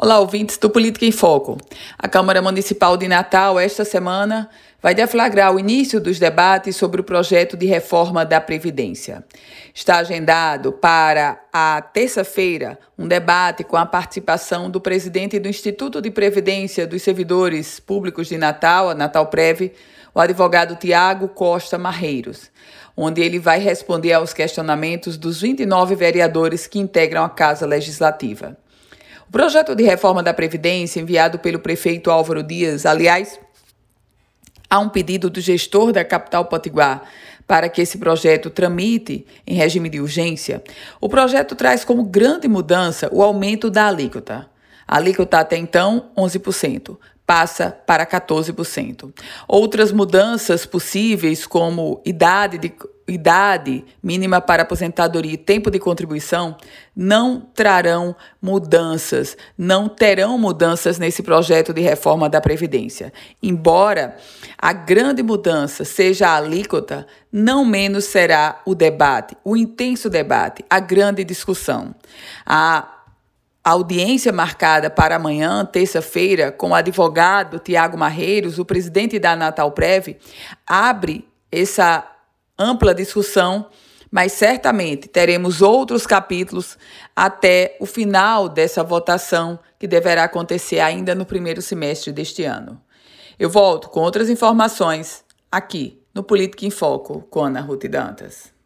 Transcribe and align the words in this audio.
Olá, 0.00 0.20
ouvintes 0.20 0.56
do 0.58 0.70
Política 0.70 1.04
em 1.04 1.10
Foco. 1.10 1.58
A 1.98 2.06
Câmara 2.06 2.40
Municipal 2.40 2.96
de 2.96 3.08
Natal, 3.08 3.58
esta 3.58 3.84
semana, 3.84 4.48
vai 4.80 4.94
deflagrar 4.94 5.52
o 5.52 5.58
início 5.58 6.00
dos 6.00 6.20
debates 6.20 6.76
sobre 6.76 7.00
o 7.00 7.04
projeto 7.04 7.56
de 7.56 7.66
reforma 7.66 8.24
da 8.24 8.40
Previdência. 8.40 9.24
Está 9.74 9.96
agendado 9.96 10.70
para 10.70 11.44
a 11.52 11.82
terça-feira 11.82 12.78
um 12.96 13.08
debate 13.08 13.64
com 13.64 13.76
a 13.76 13.84
participação 13.84 14.70
do 14.70 14.80
presidente 14.80 15.40
do 15.40 15.48
Instituto 15.48 16.00
de 16.00 16.12
Previdência 16.12 16.86
dos 16.86 17.02
Servidores 17.02 17.80
Públicos 17.80 18.28
de 18.28 18.38
Natal, 18.38 18.90
a 18.90 18.94
Natal 18.94 19.26
Prev, 19.26 19.72
o 20.14 20.20
advogado 20.20 20.76
Tiago 20.76 21.26
Costa 21.26 21.76
Marreiros, 21.76 22.52
onde 22.96 23.20
ele 23.20 23.40
vai 23.40 23.58
responder 23.58 24.12
aos 24.12 24.32
questionamentos 24.32 25.16
dos 25.16 25.40
29 25.40 25.96
vereadores 25.96 26.68
que 26.68 26.78
integram 26.78 27.24
a 27.24 27.28
Casa 27.28 27.66
Legislativa. 27.66 28.56
O 29.28 29.30
projeto 29.30 29.74
de 29.74 29.84
reforma 29.84 30.22
da 30.22 30.32
Previdência, 30.32 31.00
enviado 31.00 31.38
pelo 31.38 31.58
prefeito 31.58 32.10
Álvaro 32.10 32.42
Dias, 32.42 32.86
aliás, 32.86 33.38
há 34.70 34.78
um 34.78 34.88
pedido 34.88 35.28
do 35.28 35.38
gestor 35.38 35.92
da 35.92 36.02
capital 36.02 36.46
Potiguar 36.46 37.02
para 37.46 37.68
que 37.68 37.82
esse 37.82 37.98
projeto 37.98 38.48
tramite 38.48 39.26
em 39.46 39.54
regime 39.54 39.90
de 39.90 40.00
urgência. 40.00 40.64
O 40.98 41.10
projeto 41.10 41.54
traz 41.54 41.84
como 41.84 42.04
grande 42.04 42.48
mudança 42.48 43.10
o 43.12 43.22
aumento 43.22 43.68
da 43.68 43.88
alíquota. 43.88 44.48
A 44.86 44.96
alíquota 44.96 45.40
até 45.40 45.58
então, 45.58 46.10
11%, 46.16 46.96
passa 47.26 47.70
para 47.70 48.06
14%. 48.06 49.12
Outras 49.46 49.92
mudanças 49.92 50.64
possíveis, 50.64 51.46
como 51.46 52.00
idade 52.02 52.56
de 52.56 52.72
idade 53.08 53.84
mínima 54.02 54.40
para 54.40 54.62
aposentadoria 54.62 55.32
e 55.32 55.38
tempo 55.38 55.70
de 55.70 55.78
contribuição 55.78 56.56
não 56.94 57.40
trarão 57.40 58.14
mudanças, 58.40 59.36
não 59.56 59.88
terão 59.88 60.36
mudanças 60.38 60.98
nesse 60.98 61.22
projeto 61.22 61.72
de 61.72 61.80
reforma 61.80 62.28
da 62.28 62.40
Previdência. 62.40 63.12
Embora 63.42 64.16
a 64.58 64.72
grande 64.72 65.22
mudança 65.22 65.84
seja 65.84 66.28
a 66.28 66.36
alíquota, 66.36 67.06
não 67.32 67.64
menos 67.64 68.04
será 68.04 68.60
o 68.66 68.74
debate, 68.74 69.36
o 69.44 69.56
intenso 69.56 70.10
debate, 70.10 70.64
a 70.68 70.78
grande 70.80 71.24
discussão. 71.24 71.94
A 72.44 72.94
audiência 73.64 74.32
marcada 74.32 74.90
para 74.90 75.16
amanhã, 75.16 75.64
terça-feira, 75.64 76.50
com 76.50 76.70
o 76.70 76.74
advogado 76.74 77.58
Tiago 77.58 77.98
Marreiros, 77.98 78.58
o 78.58 78.64
presidente 78.64 79.18
da 79.18 79.36
Natal 79.36 79.70
Prev, 79.72 80.16
abre 80.66 81.28
essa 81.50 82.17
ampla 82.58 82.94
discussão, 82.94 83.66
mas 84.10 84.32
certamente 84.32 85.08
teremos 85.08 85.62
outros 85.62 86.06
capítulos 86.06 86.76
até 87.14 87.76
o 87.78 87.86
final 87.86 88.48
dessa 88.48 88.82
votação, 88.82 89.58
que 89.78 89.86
deverá 89.86 90.24
acontecer 90.24 90.80
ainda 90.80 91.14
no 91.14 91.24
primeiro 91.24 91.62
semestre 91.62 92.12
deste 92.12 92.44
ano. 92.44 92.80
Eu 93.38 93.48
volto 93.48 93.88
com 93.90 94.00
outras 94.00 94.28
informações 94.28 95.24
aqui 95.52 96.02
no 96.14 96.22
Política 96.22 96.66
em 96.66 96.70
Foco 96.70 97.22
com 97.30 97.44
Ana 97.44 97.60
Ruth 97.60 97.86
Dantas. 97.86 98.57